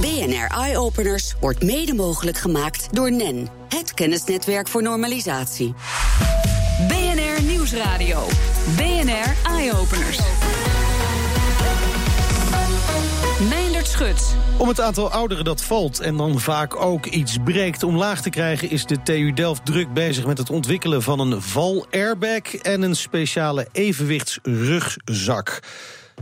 [0.00, 5.74] BNR Eye Openers wordt mede mogelijk gemaakt door NEN, het kennisnetwerk voor normalisatie.
[6.88, 8.26] BNR Nieuwsradio.
[8.76, 10.18] BNR Eye Openers.
[13.48, 14.34] Meindert Schut.
[14.58, 18.70] Om het aantal ouderen dat valt en dan vaak ook iets breekt omlaag te krijgen,
[18.70, 23.68] is de TU Delft druk bezig met het ontwikkelen van een val-airbag en een speciale
[23.72, 25.60] evenwichtsrugzak.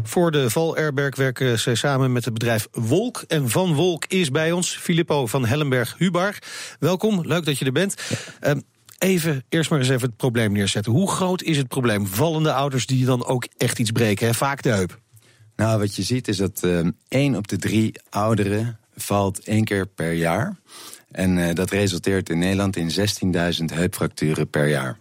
[0.03, 3.25] Voor de val-airbag werken zij samen met het bedrijf Wolk.
[3.29, 6.39] En van Wolk is bij ons Filippo van Hellenberg-Hubar.
[6.79, 7.95] Welkom, leuk dat je er bent.
[8.41, 8.61] Ehm,
[8.99, 10.93] even, eerst maar eens even het probleem neerzetten.
[10.93, 12.07] Hoe groot is het probleem?
[12.07, 14.35] Vallende ouders die dan ook echt iets breken, hè?
[14.35, 14.99] vaak de heup.
[15.57, 19.87] Nou, wat je ziet is dat uh, één op de drie ouderen valt één keer
[19.87, 20.57] per jaar.
[21.11, 24.99] En uh, dat resulteert in Nederland in 16.000 heupfracturen per jaar.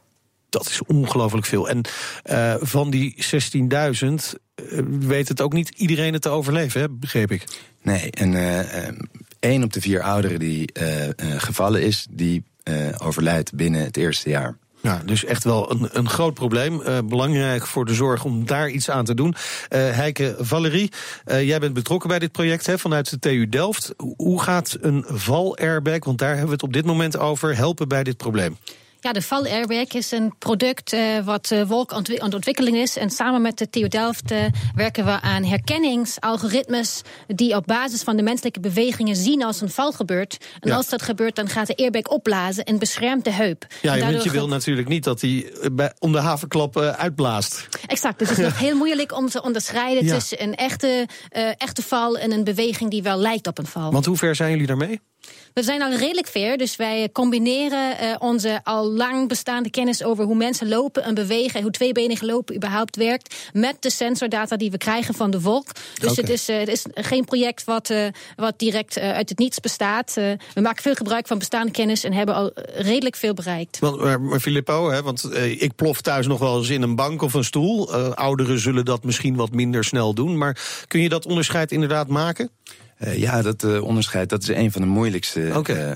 [0.50, 1.70] Dat is ongelooflijk veel.
[1.70, 1.82] En
[2.32, 3.16] uh, van die
[4.04, 4.14] 16.000
[5.00, 6.90] weet het ook niet iedereen het te overleven, hè?
[6.90, 7.44] begreep ik.
[7.82, 10.70] Nee, en één op de vier ouderen die
[11.38, 12.44] gevallen is, die
[12.98, 14.58] overlijdt binnen het eerste jaar.
[14.82, 16.82] Ja, dus echt wel een, een groot probleem.
[16.82, 19.28] Uh, belangrijk voor de zorg om daar iets aan te doen.
[19.30, 19.36] Uh,
[19.90, 20.92] Heike Valerie,
[21.26, 23.94] uh, jij bent betrokken bij dit project hè, vanuit de TU Delft.
[24.18, 28.04] Hoe gaat een val-airbag, want daar hebben we het op dit moment over, helpen bij
[28.04, 28.58] dit probleem?
[29.00, 32.98] Ja, de Val Airbag is een product uh, wat uh, Wolk aan het ontwikkeling is.
[32.98, 34.46] En samen met de TU Delft uh,
[34.76, 37.02] werken we aan herkenningsalgoritmes...
[37.28, 40.38] die op basis van de menselijke bewegingen zien als een val gebeurt.
[40.60, 40.76] En ja.
[40.76, 43.66] als dat gebeurt, dan gaat de airbag opblazen en beschermt de heup.
[43.82, 45.52] Ja, want je wil natuurlijk niet dat hij
[46.00, 47.68] om de havenklap uitblaast.
[47.88, 50.06] Exact, dus het is nog heel moeilijk om te onderscheiden...
[50.06, 50.14] Ja.
[50.14, 51.08] tussen een echte,
[51.58, 53.92] echte val en een beweging die wel lijkt op een val.
[53.92, 55.00] Want hoe ver zijn jullie daarmee?
[55.58, 60.26] We zijn al redelijk ver, dus wij combineren uh, onze al lang bestaande kennis over
[60.26, 64.72] hoe mensen lopen en bewegen en hoe tweebenig lopen überhaupt werkt, met de sensordata die
[64.72, 65.66] we krijgen van de wolk.
[65.74, 66.24] Dus okay.
[66.24, 70.14] het, is, uh, het is geen project wat, uh, wat direct uit het niets bestaat.
[70.54, 73.80] we maken veel gebruik van bestaande kennis en hebben al redelijk veel bereikt.
[73.80, 77.22] Want, maar, maar Filippo, hè, want ik plof thuis nog wel eens in een bank
[77.22, 77.94] of een stoel.
[78.16, 82.50] ouderen zullen dat misschien wat minder snel doen, maar kun je dat onderscheid inderdaad maken?
[83.00, 85.90] Uh, ja, dat uh, onderscheid dat is een van de moeilijkste okay.
[85.90, 85.96] uh,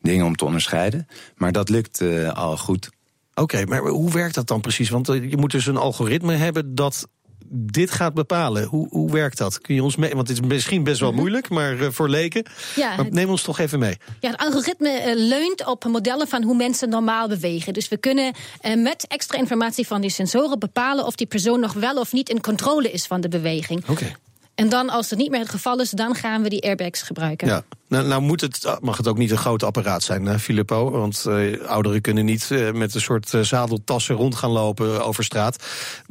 [0.00, 1.06] dingen om te onderscheiden.
[1.36, 2.02] Maar dat lukt
[2.34, 2.88] al goed.
[3.30, 4.88] Oké, okay, maar hoe werkt dat dan precies?
[4.88, 7.06] Want je moet dus een algoritme hebben dat
[7.50, 8.64] dit gaat bepalen.
[8.64, 9.60] Hoe, hoe werkt dat?
[9.60, 10.14] Kun je ons mee?
[10.14, 11.18] Want het is misschien best wel -hmm.
[11.18, 12.46] moeilijk, maar uh, voor leken.
[12.76, 13.96] Ja, maar neem ons toch even mee.
[14.20, 17.72] Ja, het algoritme uh, leunt op modellen van hoe mensen normaal bewegen.
[17.72, 21.72] Dus we kunnen uh, met extra informatie van die sensoren bepalen of die persoon nog
[21.72, 23.80] wel of niet in controle is van de beweging.
[23.82, 23.92] Oké.
[23.92, 24.14] Okay.
[24.54, 27.48] En dan, als het niet meer het geval is, dan gaan we die airbags gebruiken.
[27.48, 27.64] Ja.
[27.88, 30.90] Nou, nou moet het, mag het ook niet een groot apparaat zijn, Filippo.
[30.90, 35.24] Want uh, ouderen kunnen niet uh, met een soort uh, zadeltassen rond gaan lopen over
[35.24, 35.64] straat.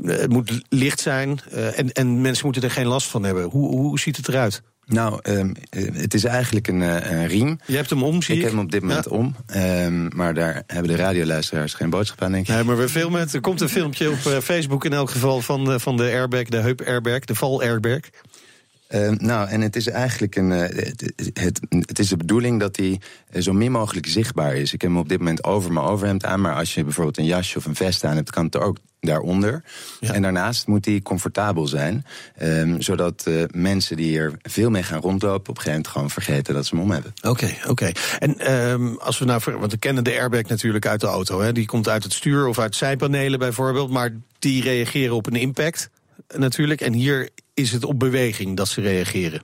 [0.03, 3.43] het moet licht zijn en, en mensen moeten er geen last van hebben.
[3.43, 4.61] Hoe, hoe ziet het eruit?
[4.85, 5.53] Nou, um,
[5.93, 7.59] het is eigenlijk een, een, riem.
[7.65, 8.39] Je hebt hem om, zie ik?
[8.39, 9.11] Ik heb hem op dit moment ja.
[9.11, 9.35] om.
[9.55, 12.55] Um, maar daar hebben de radioluisteraars geen boodschap aan, denk ik.
[12.55, 15.97] Nee, maar we filmen Er komt een filmpje op Facebook in elk geval van, van
[15.97, 17.99] de airbag, de heup airbag, de val airbag.
[18.93, 20.51] Uh, nou, en het is eigenlijk een.
[20.51, 22.99] Uh, het, het, het, is de bedoeling dat hij
[23.31, 24.73] uh, zo min mogelijk zichtbaar is.
[24.73, 27.25] Ik heb hem op dit moment over mijn overhemd aan, maar als je bijvoorbeeld een
[27.25, 29.63] jasje of een vest aan hebt, kan het er ook daaronder.
[29.99, 30.13] Ja.
[30.13, 32.05] En daarnaast moet hij comfortabel zijn,
[32.41, 36.53] um, zodat mensen die er veel mee gaan rondlopen, op een gegeven moment gewoon vergeten
[36.53, 37.13] dat ze hem om hebben.
[37.21, 37.69] Oké, okay, oké.
[37.69, 37.95] Okay.
[38.19, 41.51] En um, als we nou, want we kennen de airbag natuurlijk uit de auto, hè?
[41.51, 45.89] die komt uit het stuur of uit zijpanelen bijvoorbeeld, maar die reageren op een impact
[46.37, 46.81] natuurlijk.
[46.81, 49.41] En hier is het op beweging dat ze reageren.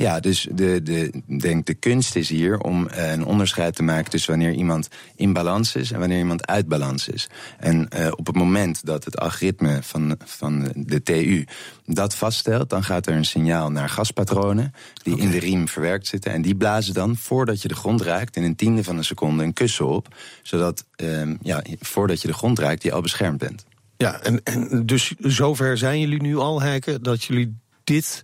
[0.00, 4.10] Ja, dus de, de, denk de kunst is hier om uh, een onderscheid te maken
[4.10, 7.28] tussen wanneer iemand in balans is en wanneer iemand uit balans is.
[7.58, 11.44] En uh, op het moment dat het algoritme van, van de TU
[11.86, 14.72] dat vaststelt, dan gaat er een signaal naar gaspatronen
[15.02, 15.26] die okay.
[15.26, 16.32] in de riem verwerkt zitten.
[16.32, 19.44] En die blazen dan, voordat je de grond raakt, in een tiende van een seconde
[19.44, 20.14] een kussen op.
[20.42, 23.64] Zodat uh, ja, voordat je de grond raakt, je al beschermd bent.
[24.00, 28.22] Ja, en, en dus zover zijn jullie nu al, Heike, dat jullie dit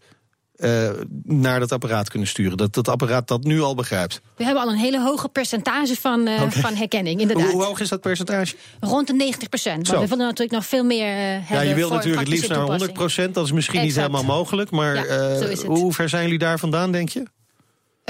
[0.57, 0.91] uh,
[1.23, 2.57] naar dat apparaat kunnen sturen.
[2.57, 4.21] Dat dat apparaat dat nu al begrijpt.
[4.37, 6.51] We hebben al een hele hoge percentage van, uh, okay.
[6.51, 7.51] van herkenning, inderdaad.
[7.51, 8.57] Hoe hoog is dat percentage?
[8.81, 9.89] Rond de 90 procent.
[9.89, 11.57] Maar we willen natuurlijk nog veel meer uh, hebben.
[11.57, 13.35] Ja, je wilt natuurlijk het liefst naar 100 procent.
[13.35, 13.97] Dat is misschien exact.
[13.97, 14.71] niet helemaal mogelijk.
[14.71, 17.23] Maar ja, hoe ver zijn jullie daar vandaan, denk je?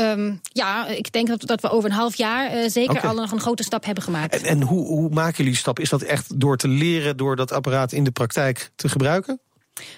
[0.00, 3.10] Um, ja, ik denk dat, dat we over een half jaar uh, zeker okay.
[3.10, 4.42] al nog een grote stap hebben gemaakt.
[4.42, 5.78] En, en hoe, hoe maken jullie die stap?
[5.78, 9.40] Is dat echt door te leren, door dat apparaat in de praktijk te gebruiken?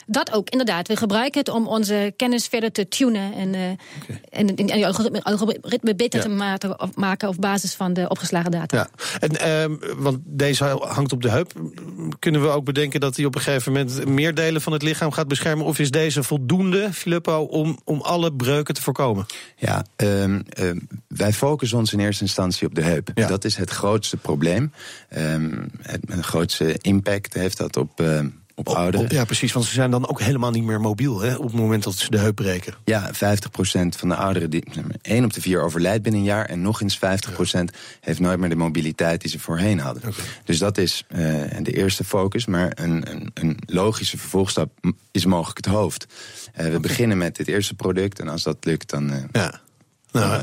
[0.06, 0.88] Dat ook, inderdaad.
[0.88, 3.68] We gebruiken het om onze kennis verder te tunen en, uh,
[4.30, 8.50] en, en, en algoritme, algoritme beter te maken op, maken op basis van de opgeslagen
[8.50, 8.76] data.
[8.76, 8.88] Ja.
[9.18, 11.52] En, uh, want deze hangt op de heup.
[12.18, 15.10] Kunnen we ook bedenken dat hij op een gegeven moment meer delen van het lichaam
[15.10, 15.66] gaat beschermen?
[15.66, 19.26] Of is deze voldoende, Filippo, om, om alle breuken te voorkomen?
[19.56, 20.70] Ja, um, uh,
[21.08, 23.10] wij focussen ons in eerste instantie op de heup.
[23.14, 23.26] Ja.
[23.26, 24.72] Dat is het grootste probleem.
[25.16, 28.02] Um, het, het grootste impact heeft dat op
[28.58, 29.08] op ouderen.
[29.10, 31.82] Ja, precies, want ze zijn dan ook helemaal niet meer mobiel hè, op het moment
[31.82, 32.74] dat ze de heup breken.
[32.84, 33.14] Ja, 50%
[33.88, 34.64] van de ouderen, die,
[35.02, 36.44] 1 op de 4 overlijdt binnen een jaar.
[36.44, 37.00] En nog eens 50%
[38.00, 40.02] heeft nooit meer de mobiliteit die ze voorheen hadden.
[40.08, 40.24] Okay.
[40.44, 41.18] Dus dat is uh,
[41.62, 42.46] de eerste focus.
[42.46, 44.70] Maar een, een, een, logische vervolgstap
[45.10, 46.06] is mogelijk het hoofd.
[46.06, 46.80] Uh, we okay.
[46.80, 49.12] beginnen met dit eerste product en als dat lukt, dan.
[49.12, 49.60] Uh, ja.
[50.12, 50.42] Nou,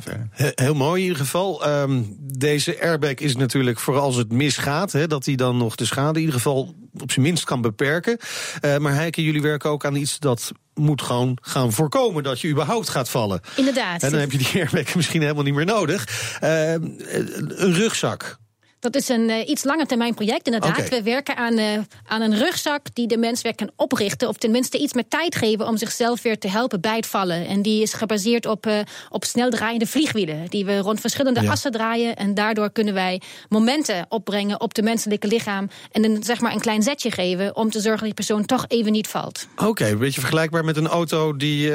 [0.55, 1.67] heel mooi in ieder geval.
[1.67, 5.85] Um, deze airbag is natuurlijk voor als het misgaat, hè, dat hij dan nog de
[5.85, 8.17] schade in ieder geval op zijn minst kan beperken.
[8.61, 12.49] Uh, maar Heike, jullie werken ook aan iets dat moet gewoon gaan voorkomen dat je
[12.49, 13.41] überhaupt gaat vallen.
[13.55, 14.03] Inderdaad.
[14.03, 16.07] En dan heb je die airbag misschien helemaal niet meer nodig.
[16.43, 18.37] Uh, een rugzak.
[18.85, 20.77] Dat is een uh, iets langer termijn project, inderdaad.
[20.77, 20.89] Okay.
[20.89, 21.65] We werken aan, uh,
[22.07, 24.27] aan een rugzak die de mens weer kan oprichten.
[24.27, 27.47] Of tenminste iets meer tijd geven om zichzelf weer te helpen bij het vallen.
[27.47, 28.79] En die is gebaseerd op, uh,
[29.09, 30.45] op snel draaiende vliegwielen.
[30.49, 31.51] Die we rond verschillende ja.
[31.51, 32.15] assen draaien.
[32.15, 35.69] En daardoor kunnen wij momenten opbrengen op de menselijke lichaam.
[35.91, 38.65] En een, zeg maar een klein zetje geven om te zorgen dat die persoon toch
[38.67, 39.47] even niet valt.
[39.55, 41.69] Oké, okay, een beetje vergelijkbaar met een auto die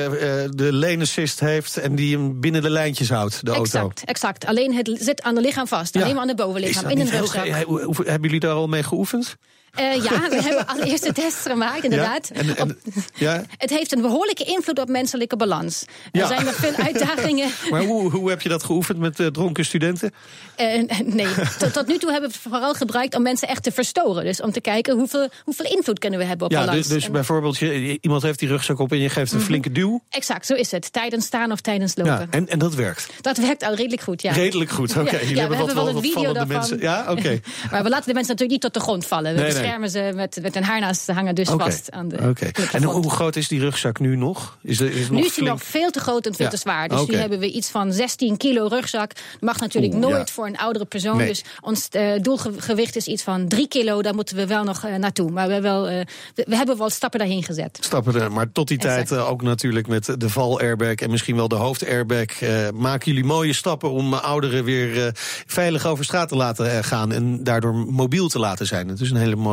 [0.55, 1.77] de lane assist heeft.
[1.77, 4.03] En die hem binnen de lijntjes houdt, de exact, auto.
[4.05, 5.95] Exact, alleen het zit aan de lichaam vast.
[5.95, 6.01] Ja.
[6.01, 7.00] Alleen maar aan de bovenlichaam.
[7.09, 9.37] Heel, hebben jullie daar al mee geoefend?
[9.79, 12.31] Uh, ja, we hebben al eerste tests gemaakt, inderdaad.
[12.35, 12.41] Ja?
[12.41, 12.79] En, en,
[13.15, 13.45] ja?
[13.57, 15.85] Het heeft een behoorlijke invloed op menselijke balans.
[16.13, 17.49] Er zijn nog veel uitdagingen.
[17.71, 20.13] Maar hoe, hoe heb je dat geoefend met uh, dronken studenten?
[20.61, 21.27] Uh, nee,
[21.59, 24.25] tot, tot, nu toe hebben we het vooral gebruikt om mensen echt te verstoren.
[24.25, 26.77] Dus om te kijken hoeveel, hoeveel invloed kunnen we hebben op balans.
[26.77, 29.51] Dus, dus bijvoorbeeld, je, iemand heeft die rugzak op en je geeft een mm -hmm.
[29.51, 30.03] flinke duw?
[30.11, 30.93] Exact, zo is het.
[30.93, 32.13] Tijdens staan of tijdens lopen.
[32.13, 33.09] Ja, en, en dat werkt?
[33.21, 34.33] Dat werkt al redelijk goed, ja.
[34.33, 35.01] Redelijk goed, oké.
[35.01, 35.35] Okay.
[35.35, 36.57] We hebben wel een video daarvan.
[36.57, 36.81] Mensen.
[36.81, 37.11] Ja, oké.
[37.11, 37.43] Okay.
[37.71, 39.35] maar we laten de mensen natuurlijk niet tot de grond vallen.
[39.35, 41.71] Nee, beschermen ze met met een harnas hangen dus okay.
[41.71, 42.17] vast aan de.
[42.17, 42.29] Oké.
[42.29, 42.67] Okay.
[42.73, 44.59] En hoe groot is die rugzak nu nog?
[44.63, 46.51] Is er, is nu nog is hij nog veel te groot en veel ja.
[46.51, 46.89] te zwaar.
[46.89, 47.15] Dus okay.
[47.15, 49.13] nu hebben we iets van 16 kilo rugzak.
[49.41, 50.35] Mag natuurlijk Oeh, nooit ja.
[50.35, 51.17] voor een oudere persoon.
[51.17, 51.27] Nee.
[51.27, 54.03] Dus ons uh, doelgewicht is iets van 3 kilo.
[54.03, 55.31] Daar moeten we wel nog uh, naartoe.
[55.31, 56.01] Maar we, hebben wel, uh,
[56.35, 57.79] we, we, hebben wel stappen daarheen gezet.
[57.81, 58.33] Stappen er.
[58.33, 59.09] Maar tot die exact.
[59.09, 62.27] tijd ook natuurlijk met de val-airbag en misschien wel de hoofd-airbag.
[62.75, 65.11] maken jullie mooie stappen om ouderen weer
[65.47, 67.13] veilig over straat te laten gaan.
[67.13, 68.89] En daardoor mobiel te laten zijn.
[68.89, 69.50] Het is een hele mooie,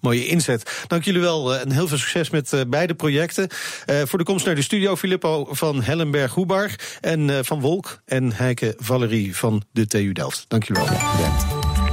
[0.00, 0.84] mooie inzet.
[0.86, 3.48] Dank jullie wel en heel veel succes met uh, beide projecten.
[3.86, 6.70] Uh, voor de komst naar de studio Filippo van Hellenberg-Hoebar
[7.00, 10.44] en uh, van Wolk en Heike Valerie van de TU Delft.
[10.48, 10.98] Dank jullie wel.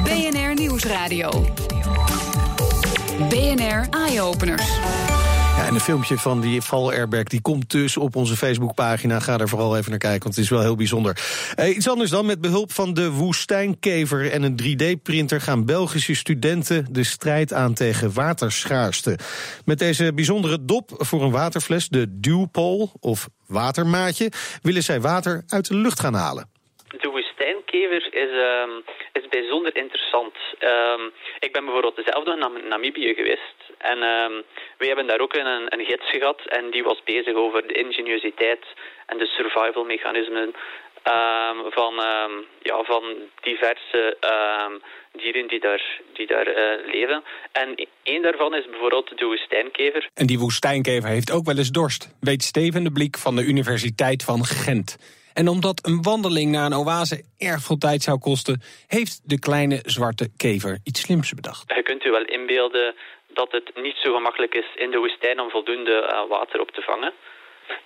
[0.03, 1.53] BNR Nieuwsradio.
[3.29, 5.04] BNR Eye Openers.
[5.65, 9.19] En een filmpje van die val airbag die komt dus op onze Facebookpagina.
[9.19, 11.17] Ga er vooral even naar kijken, want het is wel heel bijzonder.
[11.59, 12.25] Uh, iets anders dan.
[12.25, 18.13] Met behulp van de woestijnkever en een 3D-printer gaan Belgische studenten de strijd aan tegen
[18.13, 19.17] waterschaarste.
[19.65, 25.67] Met deze bijzondere dop voor een waterfles, de duwpol of watermaatje, willen zij water uit
[25.67, 26.49] de lucht gaan halen.
[26.87, 28.29] De woestijnkever is,
[28.63, 28.83] um,
[29.13, 30.35] is bijzonder interessant.
[30.59, 33.55] Um, ik ben bijvoorbeeld zelf nog naar Namibië geweest.
[33.77, 34.43] En um,
[34.77, 38.65] wij hebben daar ook een, een gids gehad en die was bezig over de ingeniositeit
[39.05, 40.53] en de survival mechanismen
[41.13, 43.03] um, van, um, ja, van
[43.41, 44.17] diverse
[45.11, 47.23] dieren die daar, die daar uh, leven.
[47.51, 50.09] En één daarvan is bijvoorbeeld de woestijnkever.
[50.13, 54.23] En die woestijnkever heeft ook wel eens dorst, weet Steven de Blik van de Universiteit
[54.23, 54.97] van Gent.
[55.33, 59.79] En omdat een wandeling naar een oase erg veel tijd zou kosten, heeft de kleine
[59.83, 61.73] zwarte kever iets slims bedacht.
[61.75, 62.95] Je kunt u wel inbeelden
[63.35, 66.81] dat het niet zo gemakkelijk is in de woestijn om voldoende uh, water op te
[66.81, 67.13] vangen.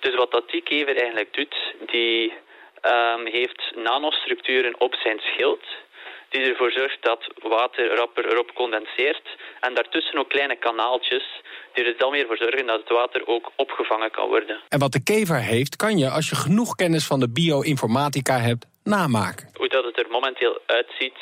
[0.00, 1.56] Dus wat dat die kever eigenlijk doet,
[1.92, 2.32] die
[2.82, 5.64] um, heeft nanostructuren op zijn schild,
[6.28, 9.26] die ervoor zorgt dat water rapper erop condenseert.
[9.60, 11.24] En daartussen ook kleine kanaaltjes,
[11.72, 14.60] die er dan weer voor zorgen dat het water ook opgevangen kan worden.
[14.68, 18.66] En wat de kever heeft, kan je als je genoeg kennis van de bioinformatica hebt,
[18.84, 19.50] namaken.
[19.54, 21.18] Hoe dat het er momenteel uitziet,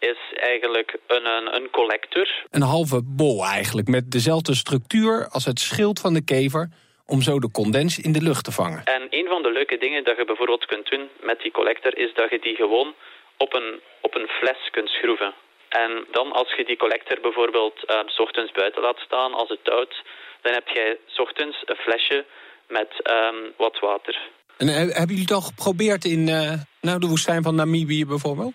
[0.00, 2.28] is eigenlijk een, een, een, collector.
[2.50, 6.68] Een halve bol eigenlijk, met dezelfde structuur als het schild van de kever...
[7.06, 8.84] om zo de condens in de lucht te vangen.
[8.84, 11.98] En een van de leuke dingen dat je bijvoorbeeld kunt doen met die collector...
[11.98, 12.94] is dat je die gewoon
[13.36, 15.34] op een, op een fles kunt schroeven.
[15.68, 19.62] En dan als je die collector bijvoorbeeld uh, s ochtends buiten laat staan als het
[19.62, 20.02] koud...
[20.42, 22.24] dan heb jij s ochtends een flesje
[22.68, 24.18] met um, wat water.
[24.56, 28.54] En hebben jullie het al geprobeerd in uh, nou, de woestijn van Namibië bijvoorbeeld?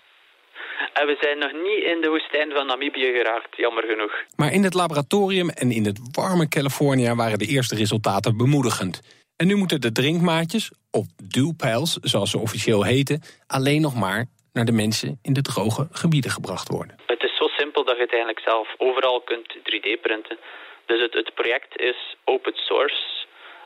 [1.00, 4.14] En we zijn nog niet in de woestijn van Namibië geraakt, jammer genoeg.
[4.36, 9.02] Maar in het laboratorium en in het warme Californië waren de eerste resultaten bemoedigend.
[9.36, 14.66] En nu moeten de drinkmaatjes, of duwpijls zoals ze officieel heten, alleen nog maar naar
[14.66, 16.96] de mensen in de droge gebieden gebracht worden.
[17.06, 20.38] Het is zo simpel dat je het eigenlijk zelf overal kunt 3D-printen.
[20.86, 23.04] Dus het, het project is open source.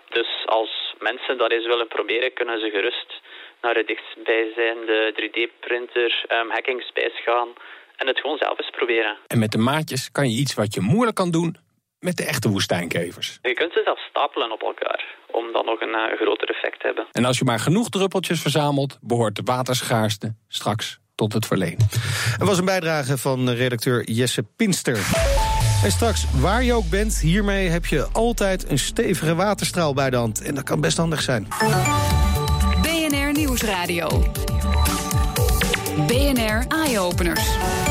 [0.10, 3.22] Dus als mensen dat eens willen proberen, kunnen ze gerust
[3.62, 7.48] naar de dichtstbijzijnde 3D-printer um, Hacking Space gaan
[7.96, 9.18] en het gewoon zelf eens proberen.
[9.28, 11.56] En met de maatjes kan je iets wat je moeilijk kan doen
[12.00, 13.40] met de echte woestijnkevers.
[13.42, 16.86] Je kunt ze zelf stapelen op elkaar om dan nog een uh, groter effect te
[16.86, 17.08] hebben.
[17.12, 21.88] En als je maar genoeg druppeltjes verzamelt, behoort de waterschaarste straks tot het verleden.
[22.40, 24.96] Er was een bijdrage van redacteur Jesse Pinster.
[25.84, 30.16] En straks, waar je ook bent, hiermee heb je altijd een stevige waterstraal bij de
[30.16, 30.42] hand.
[30.42, 31.48] En dat kan best handig zijn.
[33.60, 34.08] Nieuwsradio.
[36.08, 37.89] BNR Eye Openers.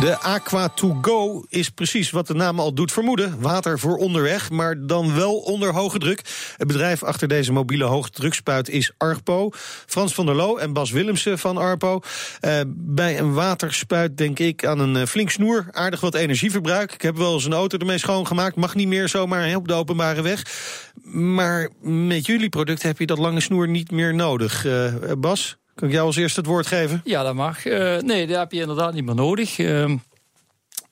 [0.00, 3.40] De Aqua to go is precies wat de naam al doet vermoeden.
[3.40, 6.20] Water voor onderweg, maar dan wel onder hoge druk.
[6.56, 9.50] Het bedrijf achter deze mobiele hoogdrukspuit is Arpo.
[9.86, 12.00] Frans van der Loo en Bas Willemsen van Arpo.
[12.40, 15.66] Uh, bij een waterspuit denk ik aan een uh, flink snoer.
[15.70, 16.92] Aardig wat energieverbruik.
[16.92, 18.56] Ik heb wel eens een auto ermee schoongemaakt.
[18.56, 20.46] Mag niet meer zomaar op de openbare weg.
[21.12, 24.64] Maar met jullie product heb je dat lange snoer niet meer nodig.
[24.64, 25.56] Uh, Bas?
[25.76, 27.00] Kan ik jou als eerste het woord geven?
[27.04, 27.66] Ja, dat mag.
[27.66, 29.58] Uh, nee, dat heb je inderdaad niet meer nodig.
[29.58, 29.94] Uh,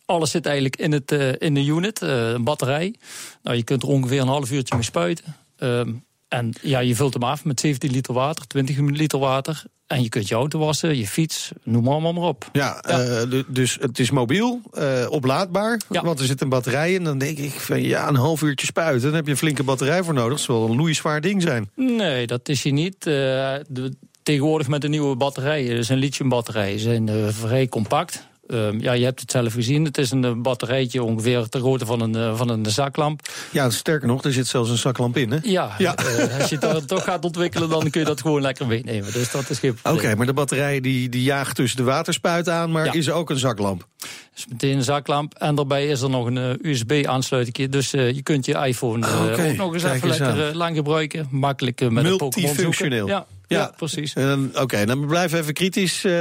[0.04, 2.94] alles zit eigenlijk in, het, uh, in de unit, een batterij.
[3.42, 5.36] Nou, je kunt er ongeveer een half uurtje mee spuiten.
[5.56, 5.92] Ehm,
[6.28, 9.62] en ja, je vult hem af met 17 liter water, 20 liter water.
[9.86, 12.48] En je kunt je auto wassen, je fiets, noem maar, maar op.
[12.52, 13.24] Ja, ja.
[13.46, 14.60] dus het is mobiel,
[15.08, 15.80] oplaadbaar.
[15.90, 16.02] Ja.
[16.02, 17.04] Want er zit een batterij in.
[17.04, 19.02] Dan denk ik van ja, een half uurtje spuiten.
[19.02, 20.36] Dan heb je een flinke batterij voor nodig.
[20.36, 21.70] Dat zal een loeizwaar ding zijn.
[21.74, 23.02] Nee, dat is hij niet.
[23.02, 28.26] de, tegenwoordig met de nieuwe batterijen, dus een lithiumbatterijen, zijn uh, vrij compact.
[28.46, 29.84] Um, ja, je hebt het zelf gezien.
[29.84, 33.28] Het is een batterijtje ongeveer ter grootte van een, uh, van een zaklamp.
[33.50, 35.38] Ja, sterker nog, er zit zelfs een zaklamp in, hè?
[35.42, 35.94] Ja, ja.
[35.98, 39.12] Uh, als je het toch gaat ontwikkelen, dan kun je dat gewoon lekker meenemen.
[39.12, 42.48] Dus dat is geen Oké, okay, maar de batterij die, die jaagt tussen de waterspuit
[42.48, 42.92] aan, maar ja.
[42.92, 43.86] is ook een zaklamp?
[44.34, 45.34] Dus meteen een zaklamp.
[45.34, 47.70] En daarbij is er nog een USB-aansluiting.
[47.70, 51.28] Dus je kunt je iPhone okay, ook nog eens even lekker lang gebruiken.
[51.30, 53.06] Makkelijk met een Pokémon Multifunctioneel.
[53.06, 53.26] Ja.
[53.54, 54.14] Ja, precies.
[54.16, 56.04] Oké, okay, dan blijven we even kritisch.
[56.04, 56.12] Uh,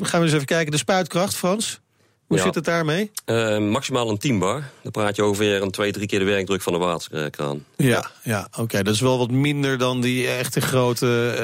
[0.00, 0.70] gaan we eens even kijken.
[0.70, 1.80] De spuitkracht, Frans.
[2.26, 2.42] Hoe ja.
[2.42, 3.10] zit het daarmee?
[3.26, 4.62] Uh, maximaal een 10 bar.
[4.82, 7.64] Dan praat je over een twee, drie keer de werkdruk van de waterkraan.
[7.76, 8.82] Ja, ja oké.
[8.82, 11.34] Dat is wel wat minder dan die echte grote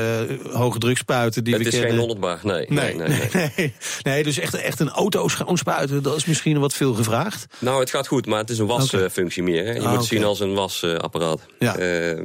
[0.51, 1.89] uh, hoge drukspuiten die het we kennen.
[1.89, 2.67] Het is geen 100 bar, nee.
[2.69, 3.29] Nee, nee, nee.
[3.33, 3.53] nee.
[3.57, 3.75] nee.
[4.03, 7.47] nee dus echt, echt een auto schoonspuiten, dat is misschien wat veel gevraagd.
[7.59, 9.55] Nou, het gaat goed, maar het is een wasfunctie okay.
[9.55, 9.65] meer.
[9.65, 9.73] Hè.
[9.73, 10.19] Je ah, moet het okay.
[10.19, 11.41] zien als een wasapparaat.
[11.59, 11.79] Ja.
[11.79, 12.21] Uh,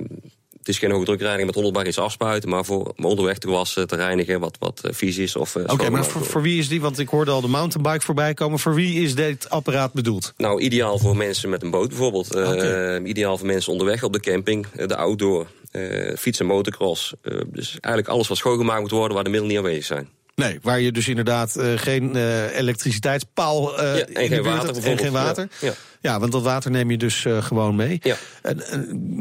[0.67, 3.95] het is geen hoogdrukreiniging met 100 bar is afspuiten, maar voor onderweg te wassen, te
[3.95, 5.35] reinigen, wat, wat vies is.
[5.35, 6.81] Of, Oké, okay, maar voor, voor, wie is die?
[6.81, 8.59] Want ik hoorde al de mountainbike voorbij komen.
[8.59, 10.33] Voor wie is dit apparaat bedoeld?
[10.37, 12.35] Nou, ideaal voor mensen met een boot bijvoorbeeld.
[12.35, 12.99] Okay.
[12.99, 17.13] Uh, ideaal voor mensen onderweg op de camping, de outdoor, uh, fiets en motocross.
[17.23, 20.09] Uh, dus eigenlijk alles wat schoongemaakt moet worden waar de middelen niet aanwezig zijn.
[20.41, 24.73] Nee, waar je dus inderdaad uh, geen uh, elektriciteitspaal uh, ja, en in geen water,
[24.73, 25.47] hebt en geen water.
[25.59, 25.73] Ja, ja.
[26.01, 27.99] ja, want dat water neem je dus gewoon mee.
[28.01, 28.15] Ja.
[28.41, 28.61] En,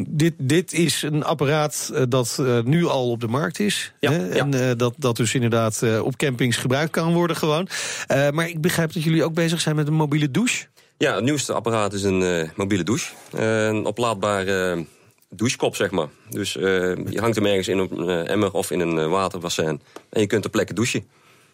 [0.09, 3.93] dit, dit is een apparaat dat nu al op de markt is.
[4.01, 4.29] Hè?
[4.29, 7.69] En dat, dat dus inderdaad op campings gebruikt kan worden gewoon.
[8.09, 10.67] maar ik begrijp dat jullie ook bezig zijn met een mobiele douche.
[10.99, 13.13] Ja, het nieuwste apparaat is een mobiele douche.
[13.31, 14.87] een oplaadbare
[15.37, 16.09] douchekop, zeg maar.
[16.31, 16.63] Dus uh,
[17.09, 19.81] je hangt hem ergens in een uh, emmer of in een uh, waterbassin.
[20.11, 21.05] En je kunt ter plekke douchen.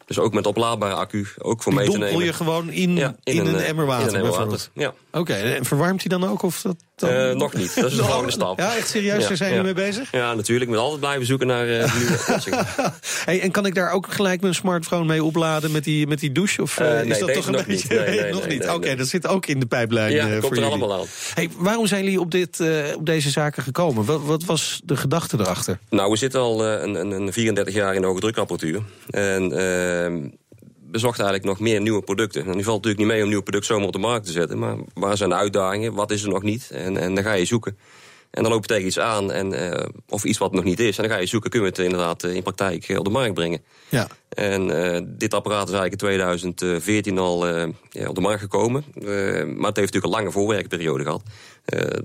[0.06, 2.24] Dus ook met oplaadbare accu, ook voor Die mee te nemen.
[2.24, 4.68] je gewoon in, ja, in, in, een, een emmer water, in een emmer water.
[4.72, 4.88] Ja.
[4.88, 6.42] Oké, okay, en verwarmt hij dan ook?
[6.42, 6.76] Of dat
[7.08, 7.28] dan...
[7.28, 8.58] uh, nog niet, dat is de volgende stap.
[8.58, 10.10] Ja, echt serieus, daar zijn jullie mee bezig?
[10.12, 10.70] Ja, natuurlijk.
[10.70, 12.66] Ik moet altijd blijven zoeken naar uh, nieuwe oplossingen.
[13.24, 16.32] hey, en kan ik daar ook gelijk mijn smartphone mee opladen met die, met die
[16.32, 16.62] douche?
[16.62, 17.70] Of nee, is dat toch een beetje...
[17.72, 17.88] Niet.
[17.88, 18.62] Nee, nee, nog niet.
[18.62, 20.70] Oké, okay, dat zit ook in de pijplijn ja, voor komt er jullie.
[20.70, 21.06] allemaal aan.
[21.34, 22.62] Hey, waarom zijn jullie op, dit,
[22.96, 24.04] op deze zaken gekomen?
[24.04, 25.78] Wat, wat, was de gedachte erachter?
[25.90, 28.82] Nou, we zitten al een, een, een 34 jaar in de hoge drukapparatuur.
[29.10, 29.52] En
[30.92, 32.46] we zochten eigenlijk nog meer nieuwe producten.
[32.46, 34.58] En nu valt natuurlijk niet mee om nieuwe producten zomaar op de markt te zetten.
[34.58, 35.94] Maar waar zijn de uitdagingen?
[35.94, 36.70] Wat is er nog niet?
[36.70, 37.78] En, en dan ga je zoeken.
[38.30, 40.96] En dan loop je tegen iets aan, en, uh, of iets wat nog niet is.
[40.96, 43.62] En dan ga je zoeken, kunnen we het inderdaad in praktijk op de markt brengen.
[43.88, 44.08] Ja.
[44.28, 48.84] En uh, dit apparaat is eigenlijk in 2014 al uh, ja, op de markt gekomen.
[48.94, 51.22] maar het heeft natuurlijk een lange voorwerkperiode gehad.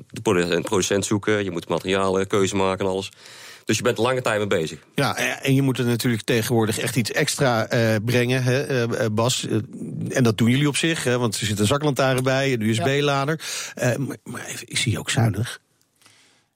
[0.10, 3.12] de producent zoeken, je moet materialen, keuze maken en alles.
[3.68, 4.80] Dus je bent lange tijd mee bezig.
[4.96, 9.44] Ja, en je moet er natuurlijk tegenwoordig echt iets extra uh, brengen, hè, uh, Bas.
[9.44, 9.58] Uh,
[10.10, 13.42] en dat doen jullie op zich, hè, want er zit een zaklantaarn bij, een USB-lader.
[13.76, 13.96] Ja.
[13.98, 15.60] maar, maar even, is hij ook zuinig?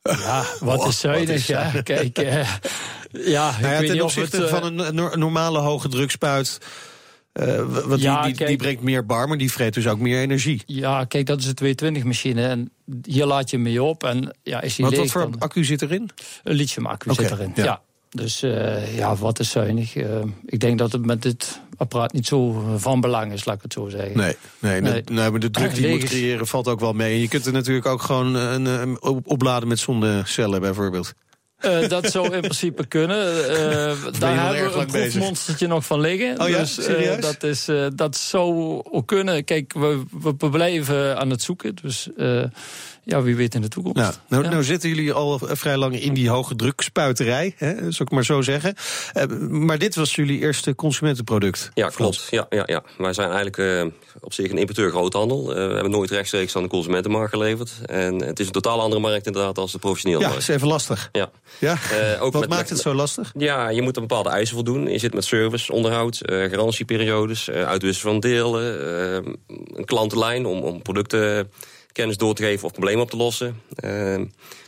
[0.01, 1.71] Ja, wat is zuinig, ja.
[1.83, 2.45] Kijk, ja,
[3.11, 6.59] ik nou ja, weet ten niet opzichte of het, van een normale hoge drukspuit...
[7.33, 9.99] Uh, want Ja, die, die, kijk- die brengt meer bar, maar die vreet dus ook
[9.99, 10.61] meer energie.
[10.65, 12.47] Ja, kijk, dat is een 220-machine.
[12.47, 12.71] En
[13.03, 14.03] hier laat je mee op.
[14.03, 16.09] En ja, is hij Wat, leeg, wat voor dan- accu zit erin?
[16.43, 17.51] Een lithium-accu zit erin.
[17.55, 17.63] ja.
[17.63, 17.81] Ja.
[18.09, 19.95] Dus eh, ja, wat is zuinig?
[19.95, 20.05] Eh,
[20.45, 23.73] ik denk dat het met dit apparaat niet zo van belang is, laat ik het
[23.73, 24.17] zo zeggen.
[24.17, 25.03] Nee, nee, Nee.
[25.03, 27.13] De, maar de druk die je moet creëren valt ook wel mee.
[27.13, 31.13] En je kunt er natuurlijk ook gewoon een, een op- opladen met zonnecellen bijvoorbeeld.
[31.61, 33.49] Eh, dat zou in principe kunnen.
[33.49, 35.11] Eh, daar hebben we een bezig?
[35.11, 36.41] proefmonstertje nog van liggen.
[36.41, 36.57] Oh ja?
[36.57, 39.43] Dus eh, dat, is, dat zou ook kunnen.
[39.43, 40.03] Kijk, we,
[40.37, 41.75] we blijven aan het zoeken.
[41.81, 42.09] Dus
[43.03, 43.97] ja, wie weet in de toekomst.
[43.97, 44.49] Nou, nou, Ja.
[44.49, 48.41] nou zitten jullie al vrij lang in die hoge drukspuiterij, hè, zou ik maar zo
[48.41, 48.75] zeggen.
[49.13, 51.71] Eh, maar dit was jullie eerste consumentenproduct.
[51.73, 52.27] Ja, klopt.
[52.29, 52.83] Ja, ja, ja.
[52.97, 53.85] Wij zijn eigenlijk eh,
[54.21, 55.49] op zich een importeur groothandel.
[55.55, 57.71] Eh, we hebben nooit rechtstreeks aan de consumentenmarkt geleverd.
[57.85, 60.41] En het is een totaal andere markt inderdaad als de professionele Ja, markt.
[60.41, 61.09] is even lastig.
[61.11, 61.29] Ja.
[61.59, 61.75] Ja?
[61.91, 63.31] Eh, ook Wat met- maakt met- het zo lastig?
[63.37, 64.87] Ja, je moet aan bepaalde eisen voldoen.
[64.87, 68.63] Je zit met service, onderhoud, eh, garantieperiodes, eh, uitwisselen van delen,
[69.77, 71.51] een klantenlijn om, om producten
[71.91, 73.59] kennis door te geven of problemen op te lossen.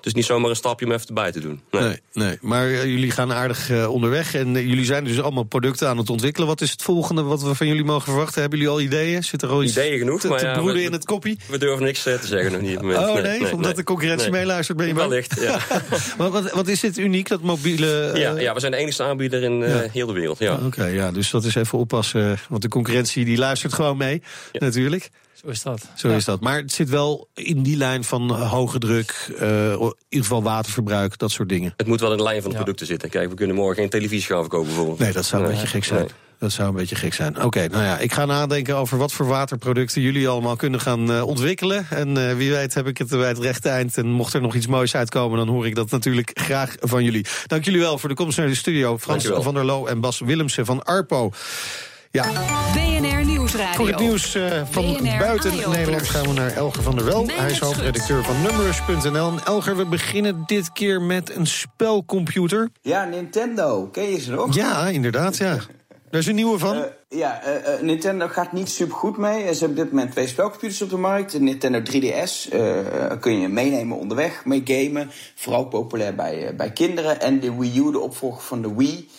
[0.01, 1.61] Dus niet zomaar een stapje om even erbij te doen.
[1.71, 1.81] Nee.
[1.81, 2.37] Nee, nee.
[2.41, 5.97] maar eh, jullie gaan aardig eh, onderweg en eh, jullie zijn dus allemaal producten aan
[5.97, 6.47] het ontwikkelen.
[6.47, 8.41] Wat is het volgende wat we van jullie mogen verwachten?
[8.41, 9.23] Hebben jullie al ideeën?
[9.23, 11.37] Zit er al iets Ideeën genoeg, te, maar te ja, broeden we- in het koppie?
[11.49, 12.99] We durven niks te zeggen nog niet moment.
[12.99, 14.93] Oh nee, omdat de concurrentie meeluistert ben je?
[14.93, 15.59] Wellicht, ja.
[16.17, 18.11] Maar wat, wat is dit uniek, dat mobiele...
[18.13, 19.85] ja, ja, we zijn de enige aanbieder in Ja.
[19.91, 20.39] heel de wereld.
[20.39, 20.59] Ja.
[20.65, 22.37] Oké, ja, dus dat is even oppassen.
[22.49, 25.09] Want de concurrentie die luistert gewoon mee, natuurlijk.
[25.43, 25.87] Zo is dat.
[25.95, 26.15] Zo Ja.
[26.15, 26.39] is dat.
[26.41, 31.17] Maar het zit wel in die lijn van hoge druk, eh, in ieder geval waterverbruik,
[31.17, 31.73] dat soort dingen.
[31.77, 32.61] Het moet wel in de lijn van de Ja.
[32.61, 33.09] producten zitten.
[33.09, 34.99] Kijk, we kunnen morgen geen televisie gaan verkopen bijvoorbeeld.
[34.99, 35.57] Nee, dat zou een Nee.
[35.57, 35.99] beetje gek zijn.
[35.99, 36.09] Nee.
[36.39, 37.43] Dat zou een beetje gek zijn.
[37.43, 41.27] Oké, nou ja, ik ga nadenken over wat voor waterproducten jullie allemaal kunnen gaan eh,
[41.27, 41.87] ontwikkelen.
[41.89, 43.97] En eh, wie weet heb ik het bij het rechte eind.
[43.97, 47.25] En mocht er nog iets moois uitkomen, dan hoor ik dat natuurlijk graag van jullie.
[47.47, 48.87] Dank jullie wel voor de komst naar de studio.
[48.97, 49.41] Frans Dankjewel.
[49.41, 51.31] van der Loo en Bas Willemsen van Arpo.
[52.13, 52.31] Ja,
[52.73, 53.73] BNR Nieuwsradio.
[53.75, 55.69] voor het nieuws eh, van BNR buiten.
[55.69, 57.27] Nederland gaan we naar Elger van der Wel.
[57.27, 59.31] Hij is hoofdredacteur van Numbers.nl.
[59.31, 62.69] En Elger, we beginnen dit keer met een spelcomputer.
[62.81, 63.87] Ja, Nintendo.
[63.91, 64.55] Ken je ze nog?
[64.55, 65.57] Ja, inderdaad, ja.
[66.09, 66.75] Daar is een nieuwe van.
[66.75, 69.41] Eh, ja, eh, eh, Nintendo gaat niet super goed mee.
[69.53, 71.31] Ze hebben op dit moment twee spelcomputers op de markt.
[71.31, 75.09] De Nintendo 3DS eh, kun je meenemen onderweg, mee gamen.
[75.35, 77.21] Vooral populair bij, bij kinderen.
[77.21, 79.09] En de Wii U, de opvolger van de Wii.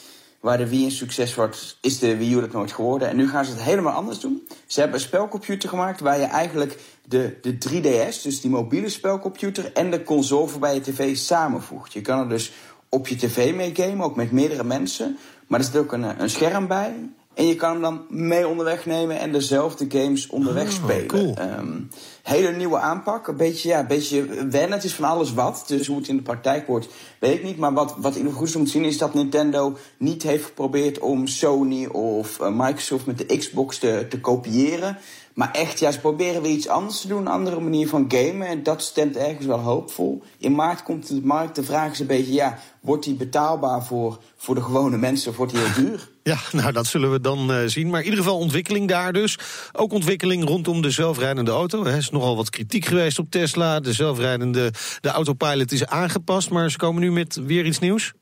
[0.45, 3.09] Waar de Wii een succes wordt, is de Wii U dat nooit geworden.
[3.09, 4.49] En nu gaan ze het helemaal anders doen.
[4.67, 6.79] Ze hebben een spelcomputer gemaakt waar je eigenlijk
[7.09, 11.93] de, de 3DS, dus die mobiele spelcomputer, en de console voorbij je tv samenvoegt.
[11.93, 12.53] Je kan er dus
[12.89, 15.19] op je tv mee gamen, ook met meerdere mensen.
[15.47, 16.95] Maar er zit ook een, eh, een scherm bij.
[17.35, 21.07] En je kan hem dan mee onderweg nemen en dezelfde games onderweg Oh, spelen.
[21.07, 21.35] cool.
[21.37, 21.81] Ehm,
[22.23, 23.27] hele nieuwe aanpak.
[23.27, 24.73] Een beetje, ja, een beetje wennen.
[24.73, 25.65] Het is van alles wat.
[25.67, 27.57] Dus hoe het in de praktijk wordt, weet ik niet.
[27.59, 30.99] Maar wat, wat in ieder geval goed te zien, is dat Nintendo niet heeft geprobeerd
[30.99, 34.99] om Sony of eh, Microsoft met de Xbox te, te kopiëren.
[35.35, 38.47] Maar echt, ja, ze proberen weer iets anders te doen, een andere manier van gamen.
[38.47, 40.23] En dat stemt ergens wel hoopvol.
[40.39, 41.55] In maart komt de markt.
[41.55, 45.37] De vraag is een beetje, ja, wordt die betaalbaar voor, voor de gewone mensen of
[45.37, 46.09] wordt die heel duur?
[46.23, 47.91] Ja, nou dat zullen we dan eh, zien.
[47.91, 49.39] Maar in ieder geval ontwikkeling daar dus.
[49.73, 51.85] Ook ontwikkeling rondom de zelfrijdende auto.
[51.85, 53.81] Er is nogal wat kritiek geweest op Tesla.
[53.81, 56.51] De zelfrijdende, de autopilot is aangepast.
[56.51, 58.13] Maar ze komen nu met weer iets nieuws.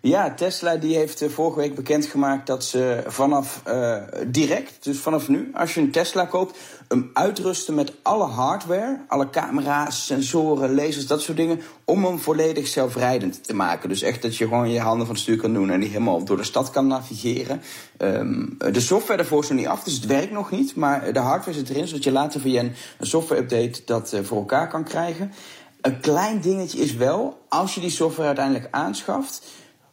[0.00, 5.28] Ja, Tesla die heeft eh, vorige week bekendgemaakt dat ze vanaf eh, direct, dus vanaf
[5.28, 6.58] nu, als je een Tesla koopt,
[6.88, 12.66] hem uitrusten met alle hardware, alle camera's, sensoren, lasers, dat soort dingen, om hem volledig
[12.66, 13.88] zelfrijdend te maken.
[13.88, 16.24] Dus echt dat je gewoon je handen van het stuur kan doen en die helemaal
[16.24, 17.60] door de stad kan navigeren.
[17.96, 21.18] Ehm, de software daarvoor is nog niet af, dus het werkt nog niet, maar de
[21.18, 25.32] hardware zit erin, zodat je later via een, software-update dat eh, voor elkaar kan krijgen.
[25.80, 29.42] Een klein dingetje is wel, als je die software uiteindelijk aanschaft,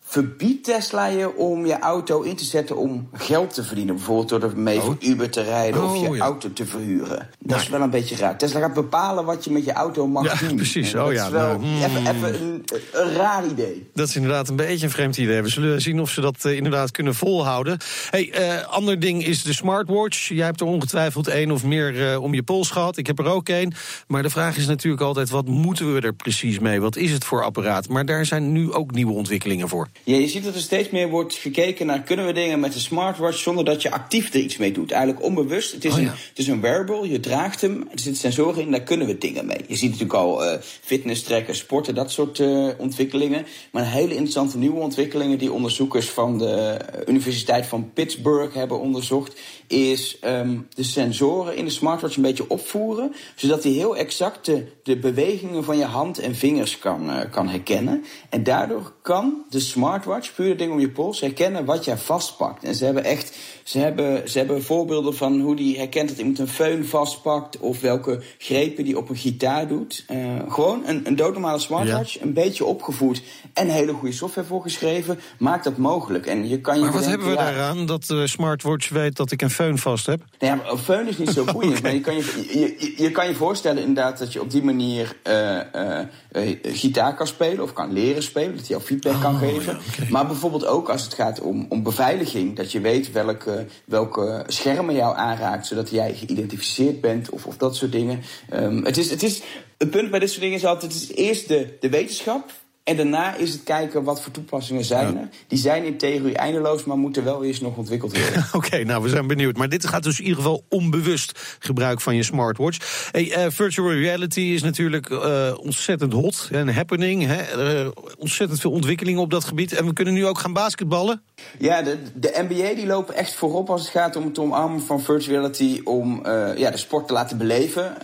[0.08, 3.96] verbiedt Tesla je om je auto in te zetten om geld te verdienen.
[3.96, 6.24] Bijvoorbeeld door ermee voor Uber te rijden of Oh, je ja.
[6.24, 7.30] auto te verhuren.
[7.40, 8.38] Dat is wel een beetje raar.
[8.38, 10.56] Tesla gaat bepalen wat je met je auto mag Ja, doen.
[10.56, 10.94] precies.
[10.94, 11.84] En Oh, dat ja, is wel nou, hmm.
[11.84, 12.64] even, even een,
[12.94, 13.90] een raar idee.
[13.94, 15.42] Dat is inderdaad een beetje een vreemd idee.
[15.42, 17.78] We zullen zien of ze dat eh, inderdaad kunnen volhouden.
[18.10, 20.28] Hey, eh, ander ding is de smartwatch.
[20.28, 22.98] Jij hebt er ongetwijfeld één of meer eh, om je pols gehad.
[22.98, 23.74] Ik heb er ook één.
[24.08, 26.82] Maar de vraag is natuurlijk altijd: wat moeten we er precies mee?
[26.82, 27.88] Wat is het voor apparaat?
[27.88, 29.88] Maar daar zijn nu ook nieuwe ontwikkelingen voor.
[30.04, 32.80] Ja, je ziet dat er steeds meer wordt gekeken naar kunnen we dingen met een
[32.80, 34.92] smartwatch zonder dat je actief er iets mee doet.
[34.92, 35.72] Eigenlijk onbewust.
[35.72, 36.06] Het is, Oh ja.
[36.06, 39.18] een, het is een wearable, je draagt hem, er zitten sensoren in, daar kunnen we
[39.18, 39.58] dingen mee.
[39.68, 43.46] Je ziet natuurlijk al eh fitness tracken, sporten, dat soort eh, ontwikkelingen.
[43.72, 48.80] Maar een hele interessante nieuwe ontwikkelingen die onderzoekers van de eh, Universiteit van Pittsburgh hebben
[48.80, 54.46] onderzocht, is ehm, de sensoren in de smartwatch een beetje opvoeren, zodat hij heel exact
[54.46, 58.06] de, de bewegingen van je hand en vingers kan, kan herkennen.
[58.30, 61.98] En daardoor kan de smartwatch smartwatch, puur het ding om je pols, herkennen wat jij
[61.98, 62.64] vastpakt.
[62.64, 66.40] En ze hebben echt, ze hebben, ze hebben voorbeelden van hoe die herkent dat iemand
[66.40, 70.06] een föhn vastpakt of welke grepen die op een gitaar doet.
[70.12, 70.18] Uh,
[70.50, 73.22] gewoon een, een doodnormale smartwatch, een beetje opgevoed
[73.54, 76.26] en hele goede software voor geschreven, maakt dat mogelijk.
[76.26, 79.32] En je kan je maar wat hebben we ja, daaraan dat de smartwatch weet dat
[79.32, 80.22] ik een föhn vast heb?
[80.40, 81.82] Nou ja, een föhn is niet zo boeiend.
[81.86, 85.74] Maar je kan je, je, kan je voorstellen inderdaad dat je op die manier eh,
[85.74, 88.56] eh, eh, gitaar kan spelen of kan leren spelen.
[88.56, 89.75] Dat hij jou feedback kan Oh, geven.
[90.10, 92.56] Maar bijvoorbeeld ook als het gaat om, om beveiliging.
[92.56, 95.68] Dat je weet welke, welke schermen jou aanraakt.
[95.68, 98.22] Zodat jij geïdentificeerd bent of, of dat soort dingen.
[98.50, 99.42] Ehm, het, is, het, is,
[99.78, 100.94] het punt bij dit soort dingen is altijd...
[100.94, 102.52] Het is eerst de, de wetenschap...
[102.86, 105.30] En daarna is het kijken wat voor toepassingen zijn er.
[105.48, 108.46] Die zijn in theorie eindeloos, maar moeten wel eerst nog ontwikkeld worden.
[108.54, 109.58] Oké, nou, we zijn benieuwd.
[109.58, 113.10] Maar dit gaat dus in ieder geval onbewust gebruik van je smartwatch.
[113.12, 116.50] Hey, eh, virtual reality is natuurlijk eh, ontzettend hot.
[116.52, 117.26] Een happening.
[117.26, 117.42] Hè?
[117.42, 119.74] Eh, ontzettend veel ontwikkelingen op dat gebied.
[119.74, 121.22] En we kunnen nu ook gaan basketballen.
[121.60, 125.02] Ja, de, de NBA die lopen echt voorop als het gaat om het omarmen van
[125.02, 125.82] virtual reality.
[125.84, 126.22] Om
[126.58, 128.02] ja, de sport te laten beleven.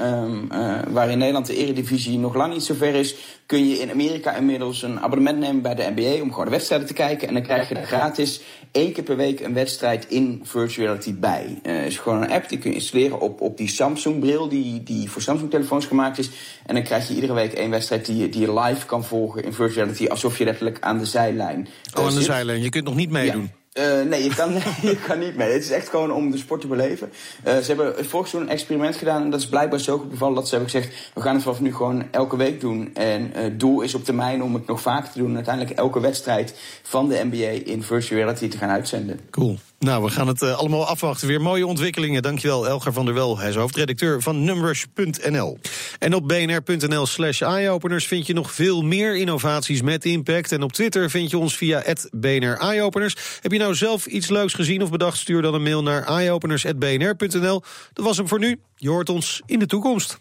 [0.72, 3.16] Eh, waar in Nederland de eredivisie nog lang niet zo ver is.
[3.52, 6.22] Kun je in Amerika inmiddels een abonnement nemen bij de NBA.
[6.22, 7.28] Om gewoon de wedstrijden te kijken.
[7.28, 11.16] En dan krijg je er gratis één keer per week een wedstrijd in virtual reality
[11.16, 11.60] bij.
[11.64, 14.48] Eh is gewoon een app die kun je installeren op, op die Samsung bril.
[14.50, 16.30] Die, die voor Samsung telefoons gemaakt is.
[16.66, 19.44] En dan krijg je iedere week één wedstrijd die je, die je live kan volgen
[19.44, 20.08] in virtual reality.
[20.08, 22.24] Alsof je letterlijk aan de zijlijn eh, Oh, aan de zit.
[22.26, 22.62] zijlijn.
[22.62, 23.52] Je kunt nog niet meedoen.
[23.72, 24.36] Eh, nee, je
[25.08, 25.52] kan, niet mee.
[25.52, 27.12] Het is echt gewoon om de sport te beleven.
[27.44, 29.24] Eh, ze hebben vorig seizoen een experiment gedaan.
[29.24, 31.12] En dat is blijkbaar zo goed bevallen dat ze hebben gezegd...
[31.14, 32.90] we gaan het vanaf nu gewoon elke week doen.
[32.94, 35.30] En eh, het doel is op termijn om het nog vaker te doen.
[35.30, 36.54] En uiteindelijk elke wedstrijd
[36.84, 39.20] van de NBA in virtual reality te gaan uitzenden.
[39.30, 39.58] Cool.
[39.86, 41.28] Nou, we gaan het eh, allemaal afwachten.
[41.28, 42.22] Weer mooie ontwikkelingen.
[42.22, 43.38] Dankjewel, Elger van der Wel.
[43.38, 45.60] Hij is hoofdredacteur van Numbers.nl.
[46.00, 50.52] En op bnr.nl slash eyeopeners vind je nog veel meer innovaties met impact.
[50.52, 53.16] En op Twitter vind je ons via BNR Eyeopeners.
[53.42, 55.18] Heb je nou zelf iets leuks gezien of bedacht?
[55.18, 57.64] Stuur dan een mail naar eyeopeners.bnr.nl.
[57.94, 58.60] Dat was hem voor nu.
[58.76, 60.20] Je hoort ons in de toekomst.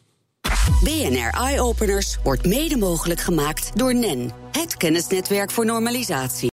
[0.82, 6.48] BNR Eye Openers wordt mede mogelijk gemaakt door NEN, het kennisnetwerk voor normalisatie.